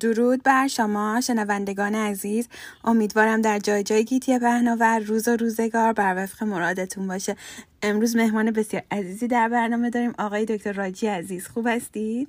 [0.00, 2.48] درود بر شما شنوندگان عزیز.
[2.84, 7.36] امیدوارم در جای جای گیتی پهناور روز و روزگار بر وفق مرادتون باشه.
[7.82, 10.14] امروز مهمان بسیار عزیزی در برنامه داریم.
[10.18, 12.28] آقای دکتر راجی عزیز خوب هستید؟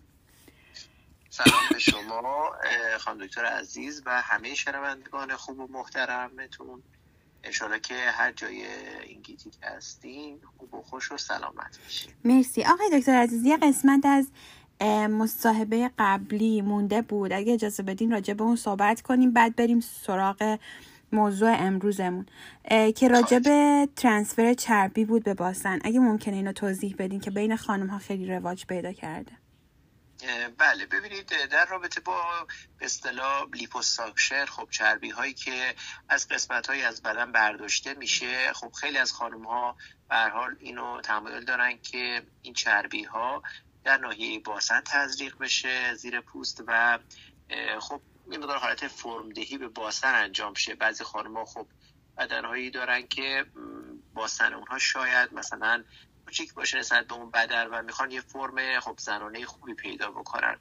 [1.29, 2.51] سلام به شما
[2.99, 6.83] خانم دکتر عزیز و همه شنوندگان خوب و محترمتون
[7.43, 8.65] انشالله که هر جای
[9.03, 12.11] این گیتی که هستین خوب و خوش و سلامت باشین.
[12.25, 12.63] مرسی.
[12.63, 14.27] آقای دکتر عزیز یه قسمت از
[14.87, 17.33] مصاحبه قبلی مونده بود.
[17.33, 20.57] اگه اجازه بدین راجع به اون صحبت کنیم بعد بریم سراغ
[21.11, 22.25] موضوع امروزمون.
[22.95, 27.55] که راجع به transfer چربی بود به باسن اگه ممکنه اینو توضیح بدین که بین
[27.55, 29.31] خانم ها خیلی رواج پیدا کرده.
[30.57, 32.47] بله ببینید در رابطه با
[32.79, 35.75] به اصطلاح لیپوساکشن خب چربی هایی که
[36.09, 39.75] از قسمت های از بدن برداشته میشه خب خیلی از خانم ها
[40.09, 43.43] به حال اینو تمایل دارن که این چربی ها
[43.83, 46.99] در ناحیه باسن تزریق بشه زیر پوست و
[47.79, 50.75] خب این مقدار حالت فرمدهی به باسن انجام شه.
[50.75, 51.67] بعضی خانم خب
[52.17, 53.45] بدنهایی دارن که
[54.13, 55.83] باسن اونها شاید مثلا
[56.25, 60.59] کوچیک باشه نسبت به اون بدن و می‌خوان یه فرم خب زنانه خوبی پیدا بکنن.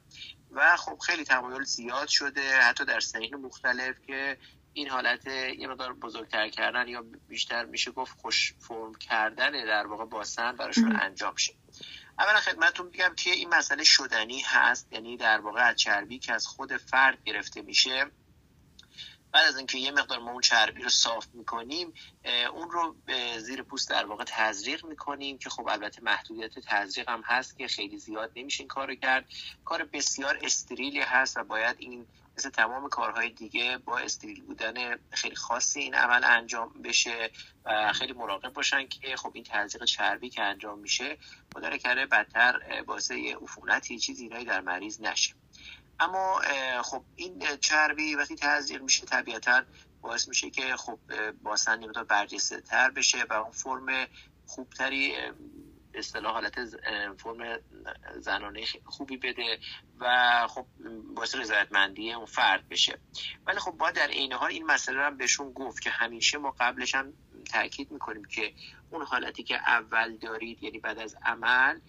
[0.51, 4.37] و خب خیلی تمایل زیاد شده حتی در سنین مختلف که
[4.73, 10.05] این حالت یه مقدار بزرگتر کردن یا بیشتر میشه گفت خوش فرم کردن در واقع
[10.05, 11.53] باسن براشون انجام شه.
[12.19, 16.77] اولا خدمتتون میگم که این مسئله شدنی هست یعنی در واقع چربی که از خود
[16.77, 18.05] فرد گرفته میشه.
[19.31, 21.93] بعد از اینکه یه مقدار ما اون چربی رو صاف می‌کنیم
[22.53, 27.21] اون رو به زیر پوست در واقع تزریق می‌کنیم که خب البته محدودیت تزریق هم
[27.25, 29.25] هست که خیلی زیاد نمیشه این کار کرد.
[29.65, 32.07] کار بسیار استریلی هست و باید این
[32.39, 34.73] مثل تمام کارهای دیگه با استریل بودن
[35.11, 37.31] خیلی خاصی این عمل انجام بشه
[37.65, 41.17] و خیلی مراقب باشن که خب این تزریق چربی که انجام میشه
[41.55, 43.37] مداره کرده بدتر باعث یه
[43.99, 45.33] چیزی در مریض نشه.
[45.99, 46.41] اما
[46.83, 49.63] خب این چربی وقتی تزریق میشه طبیعتا
[50.01, 50.99] باعث میشه که خب
[51.43, 54.07] باسن نمی‌تونه برجسته تر بشه و اون فرم
[54.45, 55.15] خوبتری
[55.99, 56.55] اصطلاح حالت
[57.17, 57.59] فرم
[58.19, 59.59] زنانه خوبی بده
[59.99, 60.65] و خب
[61.15, 62.99] باعث رضایتمندی اون فرد بشه.
[63.47, 66.55] ولی خب با در عین حال این مسئله رو هم بهشون گفت که همیشه ما
[66.59, 67.13] قبلش هم
[67.51, 68.53] تاکید می‌کنیم که
[68.91, 71.79] اون حالتی که اول دارید یعنی بعد از عمل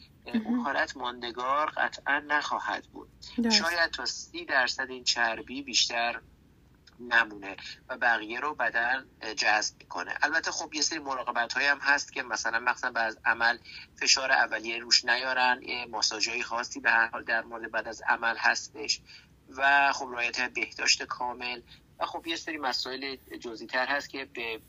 [0.44, 3.08] اون حالت ماندگار قطعا نخواهد بود.
[3.52, 6.20] شاید تا سی درصد این چربی بیشتر
[7.00, 7.56] نمونه
[7.88, 9.06] و بقیه رو بدن
[9.36, 10.14] جذب می‌کنه.
[10.22, 13.58] البته خب یه سری مراقبت هم هست که مثلا مخصوصا بعد از عمل
[14.00, 15.60] فشار اولیه روش نیارن
[15.90, 19.00] ماساژهای خاصی به هر حال در مورد بعد از عمل هستش
[19.56, 21.60] و خب رایت بهداشت کامل
[21.98, 24.60] و خب یه سری مسائل جزئی تر هست که به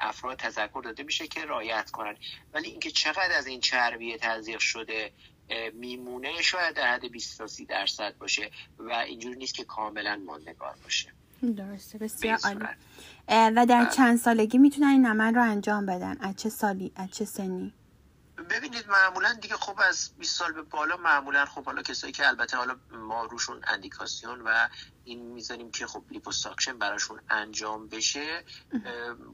[0.00, 2.16] افراد تذکر داده میشه که رایت کنن.
[2.52, 5.12] ولی اینکه چقدر از این چربی تزریق شده
[5.72, 10.76] میمونه شاید در حد 20 تا 30 درصد باشه و اینجوری نیست که کاملا ماندگار
[10.84, 11.12] باشه.
[11.56, 12.64] درسته بسیار عالی.
[13.28, 13.84] و در.
[13.84, 17.72] چند سالگی می‌تونن این عمل رو انجام بدن؟ از چه سالی از چه سنی؟
[18.50, 22.56] ببینید معمولا دیگه خب از 20 سال به بالا معمولا خب حالا کسایی که البته
[22.56, 24.68] حالا ما روشون اندیکاسیون و
[25.04, 28.44] این می‌ذاریم که خب لیپوساکشن براشون انجام بشه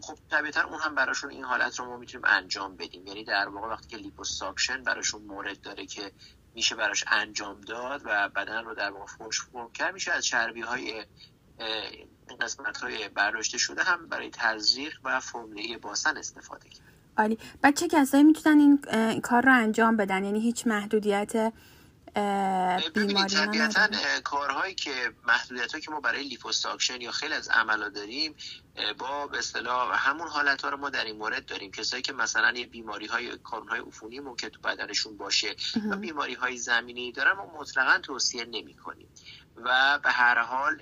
[0.00, 3.06] خب طبیعتا اون هم براشون این حالت رو ما می‌تونیم انجام بدیم.
[3.06, 6.12] یعنی در واقع وقتی که لیپوساکشن براشون مورد داره که
[6.54, 10.60] میشه براش انجام داد و بدن رو در واقع خوش فرم کرد میشه از چربی
[10.60, 11.04] های
[12.40, 16.92] قسمت های برداشته شده هم برای تزریق و فرم‌دهی باسن استفاده کرد.
[17.16, 17.38] عالی.
[17.62, 21.52] بعد چه کسایی می‌تونن این کار رو انجام بدن؟ یعنی هیچ محدودیت
[22.94, 23.88] بیماری طبیعتا
[24.24, 28.34] کارهایی که محدودیت که ما برای لیپوساکشن یا خیلی از عملا داریم
[28.98, 31.70] با به اصطلاح همون حالت ها رو ما در این مورد داریم.
[31.70, 35.56] کسایی که مثلا یه بیماری های کانون های عفونی ممکن تو بدنشون باشه
[35.90, 39.08] و بیماری های زمینه‌ای دارن ما مطلقا توصیه نمی کنیم
[39.56, 40.80] و به هر حال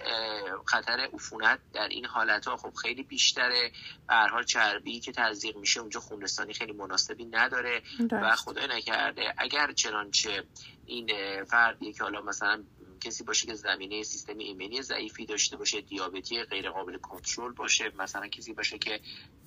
[0.67, 3.73] خطر عفونت در این حالت ها خب خیلی بیشتره.
[4.09, 9.35] به هر حال چربی که تزریق میشه اونجا خونستانی خیلی مناسبی نداره و خدای نکرده.
[9.39, 10.45] اگر چنانچه
[10.87, 11.09] این
[11.45, 12.65] فردی که حالا مثلا
[13.01, 18.27] کسی باشه که زمینه سیستم ایمنی ضعیفی داشته باشه دیابتی غیر قابل کنترل باشه مثلا
[18.27, 19.01] کسی باشه که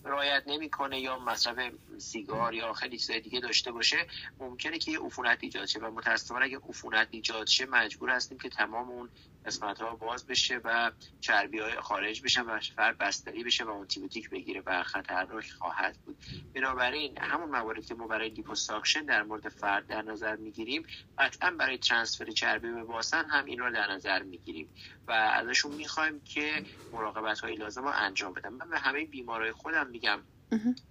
[0.04, 4.08] رایت نمی‌کنه یا مصرف سیگار یا خیلی چیزای دیگه داشته باشه
[4.40, 5.80] ممکنه که عفونت ایجاد شه.
[5.80, 9.10] و متاسفانه اگه عفونت ایجاد شه مجبور هستیم که تمام اون
[9.46, 10.92] قسمت ها باز بشه و
[11.22, 16.18] چربی های خارج بشن و فرد بستری بشه و آنتیبیوتیک بگیره و خطرناک خواهد بود.
[16.54, 20.84] بنابراین همون مواردی که ما برای لیپوساکشن در مورد فرد در نظر می‌گیریم
[21.18, 24.74] قطعا برای transfer چربی به باسن هم این رو در نظر می‌گیریم
[25.08, 28.50] و ازشون می‌خوایم که مراقبت های لازم رو انجام بدن.
[28.50, 30.20] من به همه بیمارای خودم میگم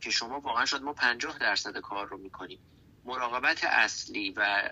[0.01, 2.61] که شما واقعا شد ما 50 درصد کار رو می‌کنیم.
[3.05, 4.71] مراقبت اصلی و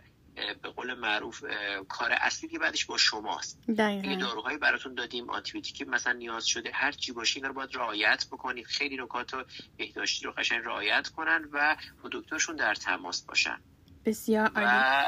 [0.62, 1.44] به قول معروف
[1.88, 3.58] کار اصلی که بعدش با شماست.
[3.78, 4.14] دقیقا.
[4.14, 6.70] داروهایی براتون دادیم آنتیبیوتیکی مثلا نیاز شده.
[6.74, 8.66] هر چی باشه اینا رو باید رعایت بکنید.
[8.66, 9.30] خیلی نکات
[9.76, 13.60] بهداشتی رو قشنگ رعایت کنن و با دکترشون در تماس باشن.
[14.04, 15.04] بسیار و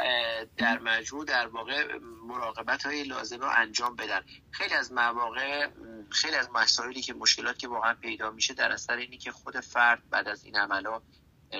[0.56, 4.20] در مجموع در واقع مراقبت های لازمه رو انجام بدن.
[4.50, 5.68] خیلی از مواقع
[6.10, 10.02] خیلی از مسائلی که مشکلات که واقعا پیدا میشه در اثر اینی که خود فرد
[10.10, 11.00] بعد از این عملا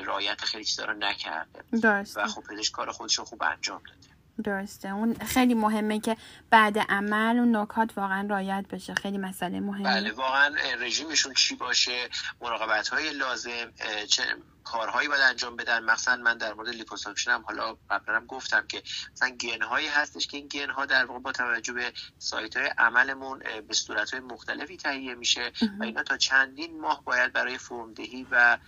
[0.00, 1.64] رعایت خیلی چیزا رو نکرده.
[1.82, 2.22] درسته.
[2.22, 4.12] و خب پزشک کار خودش رو خوب انجام داده.
[4.44, 4.88] درسته.
[4.88, 6.16] اون خیلی مهمه که
[6.50, 8.94] بعد عمل اون نکات واقعا رعایت بشه.
[8.94, 9.84] خیلی مسئله مهمه.
[9.84, 12.08] بله واقعا رژیمشون چی باشه
[12.40, 13.72] مراقبت های لازم
[14.08, 14.22] چه
[14.64, 15.84] کارهایی باید انجام بدن.
[15.84, 20.36] مثلا من در مورد لیپوساکشن هم حالا قبلا گفتم که مثلا گن هایی هستش که
[20.36, 24.76] این گن ها در واقع با توجه به سایت های عملمون به صورت های مختلفی
[24.76, 25.52] تهیه میشه.
[25.80, 28.58] و اینا تا چندین ماه باید برای فرمدهی و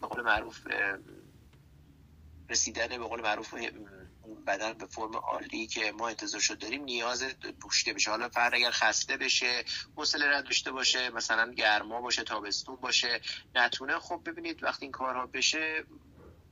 [0.00, 0.66] به قول معروف
[2.50, 3.54] رسیدن به قول معروف
[4.46, 7.24] بدن به فرم عالی که ما انتظارشو داریم نیاز
[7.60, 9.64] پوشیده بشه حالا فرد اگر خسته بشه
[9.96, 13.20] حوصله رد داشته باشه مثلا گرما باشه تابستون باشه
[13.54, 15.84] نتونه خب ببینید وقتی این کارها بشه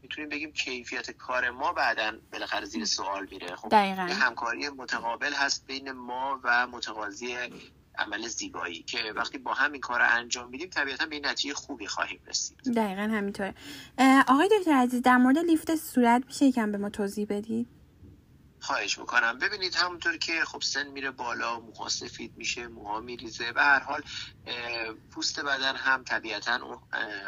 [0.03, 4.03] می‌تونیم بگیم کیفیت کار ما بعدا بالاخره زیر سوال میره خب دقیقا.
[4.03, 7.37] همکاری متقابل هست بین ما و متقاضی
[7.99, 11.87] عمل زیبایی که وقتی با هم این کار رو انجام میدیم طبیعتا به نتیجه خوبی
[11.87, 12.59] خواهیم رسید.
[12.77, 13.55] دقیقا همینطوره.
[14.29, 17.67] آقای دکتر عزیز در مورد لیفت صورت میشه یکم به ما توضیح بدید؟
[18.61, 19.39] خواهش می‌کنم.
[19.39, 24.03] ببینید همونطور که خب سن میره بالا موها سفید میشه موها میریزه و هر حال
[25.11, 26.79] پوست بدن هم طبیعتا اون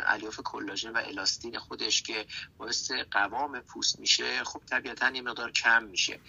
[0.07, 2.27] الیاف کلاژن و الاستین خودش که
[2.59, 6.21] باعث قوام پوست میشه خب طبیعتا یه مقدار کم میشه.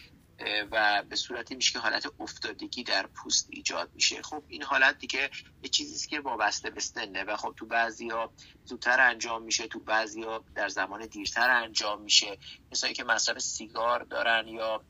[0.71, 4.21] و به صورتی میشه که حالت افتادگی در پوست ایجاد میشه.
[4.21, 5.29] خب این حالت دیگه
[5.63, 8.33] یه چیزیست که وابسته به سنه و خب تو بعضیا
[8.63, 12.37] زودتر انجام میشه تو بعضیا در زمان دیرتر انجام میشه.
[12.71, 14.83] کسایی که مصرف سیگار دارن یا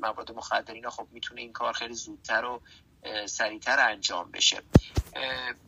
[0.00, 2.62] مواد مخدر اینا خب می‌تونه این کار خیلی زودتر و
[3.26, 4.62] سریعتر انجام بشه.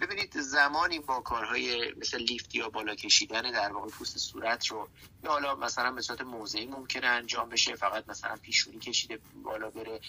[0.01, 4.89] ببینید زمانی با کارهای مثل لیفت یا بالا کشیدن در واقع پوست صورت رو
[5.25, 10.01] یا حالا مثلا به صورت موضعی ممکنه انجام بشه فقط مثلا پیشونی کشیده بالا بره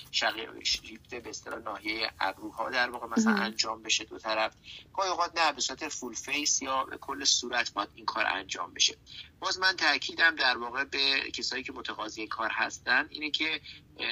[0.64, 4.54] لیفت به اصطلاح ناحیه ابروها در واقع مثلا انجام بشه دو طرف.
[4.94, 8.98] گاهی اوقات نه به صورت full face یا کل صورت باید این کار انجام بشه.
[9.42, 13.62] باز من تاکیدم در واقع به کسایی که متقاضی کار هستن اینه که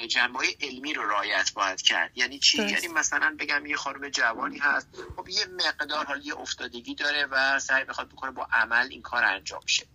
[0.08, 2.18] جنبه علمی رو رعایت باید کرد.
[2.18, 6.94] یعنی چی؟ یعنی مثلا بگم یه خانم جوانی هست خب یه مقدار حال یه افتادگی
[6.94, 9.86] داره و سعی بخواد بکنه با عمل این کار انجام شه.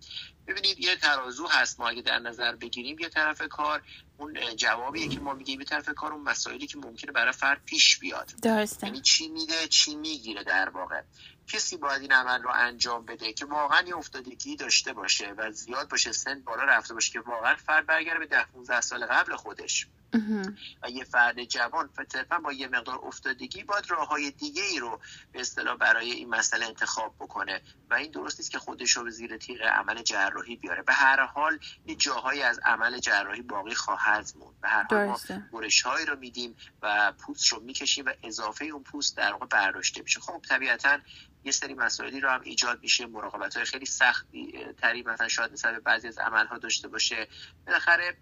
[0.47, 3.81] ببینید یه ترازو هست ما اگه در نظر بگیریم یه طرف کار
[4.17, 7.99] اون جوابیه که ما میگیم یه طرف کار اون مسائلی که ممکنه برای فرد پیش
[7.99, 8.31] بیاد.
[8.41, 8.87] درسته.
[8.87, 11.01] یعنی چی میده؟ چی می‌گیره در واقع؟
[11.47, 15.89] کسی باید این عمل رو انجام بده که واقعا یه افتادگی داشته باشه و زیاد
[15.89, 19.87] باشه سن بالا رفته باشه که واقعا فرد برگرده به ده 15 سال قبل خودش.
[20.83, 24.99] و یه فرد جوان صرفا با یه مقدار افتادگی باید راه های دیگه ای رو
[25.31, 29.09] به اصطلاح برای این مسئله انتخاب بکنه و این درست نیست که خودش رو به
[29.09, 30.81] زیر تیغ عمل جراحی بیاره.
[30.81, 34.61] به هر حال یه جاهایی از عمل جراحی باقی خواهد موند.
[34.61, 35.17] به هر حال ما
[35.53, 40.01] برش هایی رو میدیم و پوست رو می‌کشیم و اضافه اون پوست در واقع برداشته
[40.01, 40.19] میشه.
[40.19, 40.99] خب طبیعتا
[41.45, 45.79] یه سری مسائلی رو هم ایجاد میشه مراقبت های خیلی سختی تری مثلا شاید مثلا
[45.79, 47.27] بعضی از عمل ها داشته باشه.
[47.67, 48.17] بالاخره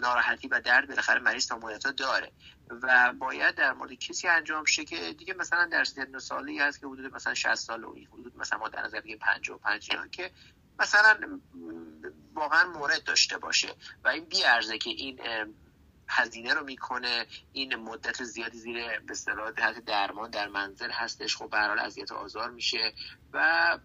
[0.00, 2.32] ناراحتی و درد بالاخره مریض تا داره
[2.70, 6.86] و باید در مورد کسی انجام شه که دیگه مثلا در سن سالی هست که
[6.86, 10.30] حدود مثلا 60 سال و حدود مثلا ما در نظر بگیم 55 که
[10.78, 11.40] مثلا
[12.34, 13.68] واقعا مورد داشته باشه
[14.04, 15.20] و این بی ارزه که این
[16.08, 17.26] هزینه رو می‌کنه.
[17.52, 19.50] این مدت زیادی زیر به اصطلاح
[19.86, 21.36] درمان در منزل هستش.
[21.36, 22.92] خب به حال اذیت آزار میشه
[23.32, 23.78] و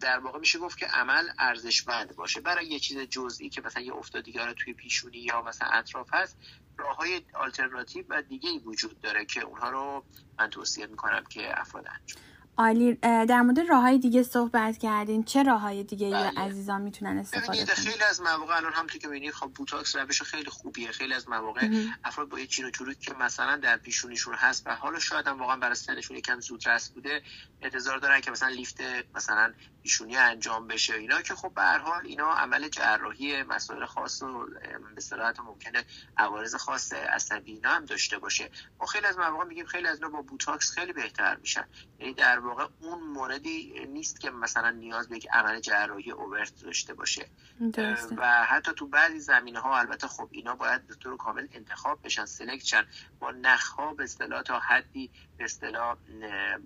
[0.00, 2.40] در واقع میشه گفت که عمل ارزشمند باشه.
[2.40, 6.38] برای یه چیز جزئی که مثلا یه افتادگی توی پیشونی یا مثلا اطراف هست
[6.78, 10.04] راه های آلترناتیو و دیگه ای وجود داره که اونها رو
[10.38, 12.22] من توصیه می‌کنم که افراد انجام
[12.58, 15.24] عالی در مورد راه های دیگه صحبت کردین.
[15.24, 16.32] چه راه های دیگه بله.
[16.36, 20.50] عزیزان می‌تونن استفاده کنن؟ خیلی از مواقع الان هم که می‌بینید خب بوتاکس روش خیلی
[20.50, 20.92] خوبیه.
[20.92, 21.68] خیلی از مواقع
[22.04, 25.38] افراد با یه چین و چروک که مثلا در پیشونیشون هست و حالا شاید هم
[25.38, 27.22] واقعا برای سنشون یکم زودرس بوده
[27.62, 28.80] انتظار دارن که مثلا لیفت
[29.14, 30.94] مثلا پیشونی انجام بشه.
[30.94, 34.46] اینا که خب به هر حال اینا عمل جراحی مسائل خاص و
[34.94, 35.84] به صورت ممکنه
[36.16, 38.50] عوارض خاص عصبی اینا هم داشته باشه.
[38.80, 41.64] ما خیلی از مواقع میگیم خیلی از اینا با بوتاکس خیلی بهتر میشن.
[41.98, 46.94] یعنی در واقع اون موردی نیست که مثلا نیاز به یک عمل جراحی اوورت داشته
[46.94, 47.28] باشه.
[47.72, 48.16] درسته.
[48.18, 52.24] و حتی تو بعضی زمینه ها البته خب اینا باید به طور کامل انتخاب بشن
[52.24, 52.84] سلکت
[53.20, 55.96] با نخ ها به اصطلاح تا حدی به اصطلاح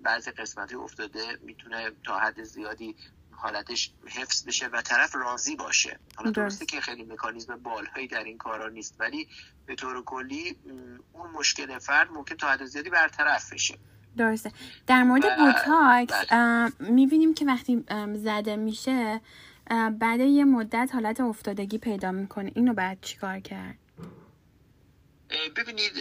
[0.03, 2.95] بعضی قسمت افتاده می‌تونه تا حد زیادی
[3.31, 5.99] حالتش حفظ بشه و طرف راضی باشه.
[6.15, 9.27] حالا درسته که خیلی مکانیزم بالهایی در این کارا نیست ولی
[9.65, 10.59] به طور کلی
[11.13, 13.77] اون مشکل فرد ممکن تا حد زیادی برطرف بشه.
[14.17, 14.51] درسته.
[14.87, 16.71] در مورد بوتاکس بله.
[16.79, 17.83] می‌بینیم که وقتی
[18.15, 19.21] زده میشه
[19.99, 22.51] بعد یه مدت حالت افتادگی پیدا می‌کنه.
[22.55, 23.75] اینو بعد چیکار کرد؟
[25.55, 25.91] ببینید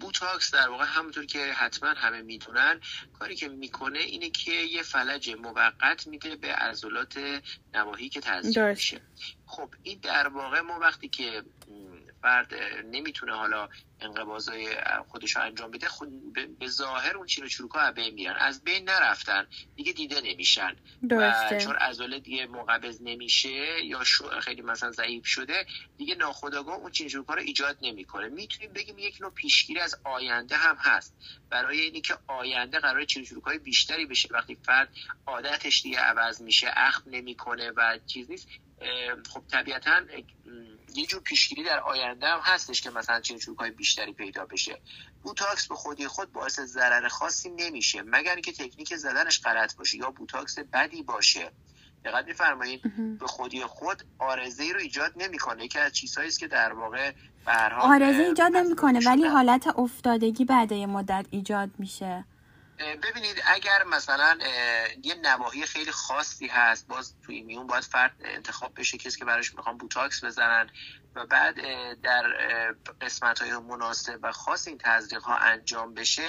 [0.00, 2.80] بوتاکس در واقع همونطور که حتما همه می‌دونن
[3.18, 7.18] کاری که می‌کنه اینه که یه فلج موقت میده به عضلات
[7.74, 9.00] نواحی که تزریق میشه.
[9.46, 11.42] خب این در واقع ما وقتی که
[12.26, 12.54] فرد
[12.84, 13.68] نمی‌تونه حالا
[14.00, 14.76] انقباضای
[15.08, 16.08] خودش رو انجام بده خود
[16.58, 18.36] به ظاهر اون چیرو چروک ها بین میرن.
[18.36, 20.76] از بین نرفتن دیگه دیده نمیشن.
[21.10, 24.02] و چون عضله دیگه مقبض نمیشه یا
[24.40, 25.66] خیلی مثلا ضعیف شده
[25.96, 26.92] دیگه ناخودآگاه اون
[27.28, 28.28] ها رو ایجاد نمی‌کنه.
[28.28, 31.16] می‌تونیم بگیم یک نوع پیشگیری از آینده هم هست.
[31.50, 34.28] برای اینی که آینده قرار چروک های بیشتری بشه.
[34.32, 34.88] وقتی فرد
[35.26, 38.48] عادتش دیگه عوض میشه اخم نمی‌کنه و چیز نیست
[39.28, 40.00] خب طبیعتا
[40.94, 44.80] یه جور پیشگیری در آینده هم هستش که مثلا چین های بیشتری پیدا بشه.
[45.22, 50.10] بوتاکس به خودی خود باعث ضرر خاصی نمیشه مگر اینکه تکنیک زدنش غلط باشه یا
[50.10, 51.52] بوتاکس بدی باشه.
[52.04, 52.82] دقت میفرمایید؟
[53.18, 55.68] به خودی خود عارضه ای رو ایجاد نمی‌کنه.
[55.68, 57.12] که از چیزهایی است که در واقع
[57.80, 62.24] عارضه ایجاد نمی‌کنه ولی حالت افتادگی بعد مدت ایجاد میشه.
[62.78, 64.38] ببینید اگر مثلا
[65.02, 69.54] یه نواحی خیلی خاصی هست باز توی میون باید فرد انتخاب بشه کسی که براش
[69.54, 70.70] می‌خوام بوتاکس بزنن
[71.14, 71.54] و بعد
[72.00, 72.22] در
[73.00, 76.28] قسمت های مناسب و خاص این تزریق ها انجام بشه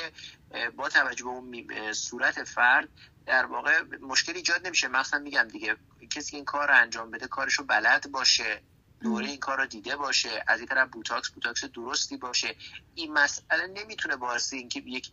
[0.75, 2.89] با توجه به اون صورت فرد
[3.25, 4.87] در واقع مشکل ایجاد نمیشه.
[4.87, 5.75] مثلا میگم دیگه
[6.11, 8.61] کسی این کار رو انجام بده کارشو بلد باشه.
[9.01, 12.55] دوره این کار رو دیده باشه از این طرف بوتاکس بوتاکس درستی باشه.
[12.95, 15.11] این مسئله نمی‌تونه باعث اینکه یک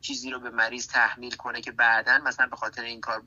[0.00, 3.22] چیزی رو به مریض تحمیل کنه که بعدا مثلا به خاطر این کار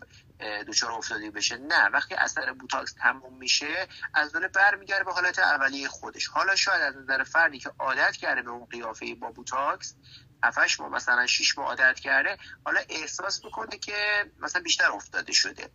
[0.67, 1.57] دچار افتادی بشه.
[1.57, 6.27] نه وقتی اثر بوتاکس تموم میشه از بر برمیگرده به حالت اولیه خودش.
[6.27, 9.95] حالا شاید از نظر فردی که عادت کرده به اون قیافه با بوتاکس
[10.43, 15.69] 7 ماه مثلا 6 ماه عادت کرده حالا احساس بکنه که مثلا بیشتر افتاده شده.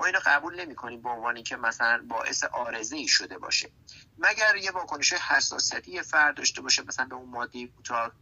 [0.00, 3.70] ما اینو قبول نمی کنیم به عنوانی که مثلا باعث عارضه ای شده باشه.
[4.18, 8.12] مگر یه واکنش حساسیتی فرد داشته باشه مثلا به اون ماده کوتاه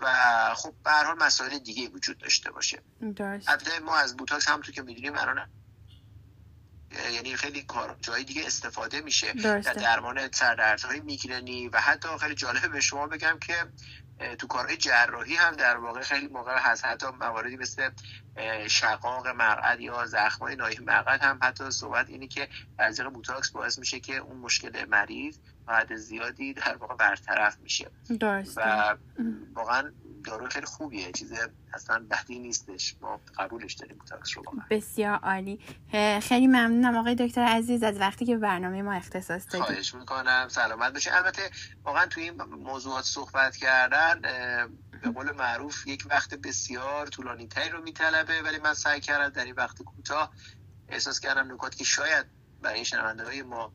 [0.00, 0.06] و
[0.54, 2.82] خب به هر حال مسائل دیگه وجود داشته باشه.
[3.48, 5.48] البته ما از بوتاکس هم تو که می‌دونیم الان
[7.12, 9.32] یعنی خیلی کار جایی دیگه استفاده میشه.
[9.32, 13.54] در درمان سردردهای میگرنی و حتی خیلی جالبه به شما بگم که
[14.38, 16.84] تو کارهای جراحی هم در واقع خیلی موقع هست.
[16.84, 17.90] حتی مواردی مثل
[18.68, 22.48] شقاق مقعد یا زخمای نایح مقعد هم حتی صحبت اینه که
[22.78, 27.90] تزریق بوتاکس باعث میشه که اون مشکل مریض حد زیادی در واقع برطرف میشه.
[28.20, 28.60] درسته.
[28.60, 28.96] و
[29.54, 29.92] واقعا
[30.24, 31.12] دارو خیلی خوبیه.
[31.12, 31.32] چیز
[31.74, 32.96] اصلا بدی نیستش.
[33.00, 35.60] ما قبولش داریم بوتاکس رو بسیار عالی.
[36.22, 40.48] خیلی ممنونم آقای دکتر عزیز از وقتی که برنامه ما اختصاص دادید خواهش می‌کنم.
[40.50, 41.50] سلامت باشید البته
[41.84, 44.20] واقعا تو این موضوعات صحبت کردن
[45.02, 49.44] به قول معروف یک وقت بسیار طولانی تری رو میطلبه ولی من سعی کردم در
[49.44, 50.32] این وقت کوتاه
[50.88, 52.26] احساس کردم نکات که شاید
[52.62, 53.72] برای شنونده های ما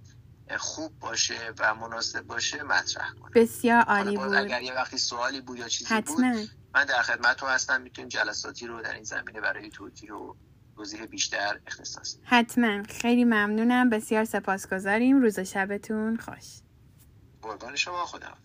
[0.58, 3.32] خوب باشه و مناسب باشه مطرح کنم.
[3.36, 4.34] بسیار عالی بود.
[4.34, 6.34] اگر یه وقتی سوالی بود یا چیزی حتما.
[6.34, 10.34] بود من در خدمت هستم می‌تونیم جلساتی رو در این زمینه برای توضیح و
[10.76, 12.84] توضیح بیشتر اختصاص حتما.
[12.84, 13.90] خیلی ممنونم.
[13.90, 15.22] بسیار سپاسگزاریم.
[15.22, 16.46] روز شبتون خوش.
[17.42, 18.38] قربان شما خدا